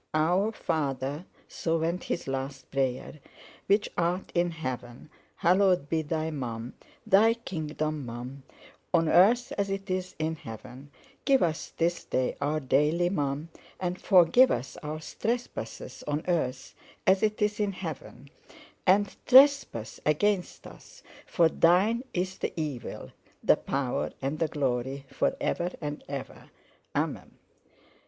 [0.15, 3.19] "Our Father"—so went his last prayer,
[3.67, 6.73] "which art in heaven, hallowed be thy Mum,
[7.05, 10.89] thy Kingdom Mum—on Earth as it is in heaven,
[11.23, 16.73] give us this day our daily Mum and forgive us our trespasses on earth
[17.05, 18.31] as it is in heaven
[18.87, 23.11] and trespass against us, for thine is the evil
[23.43, 26.49] the power and the glory for ever and ever.
[26.95, 27.33] Amum!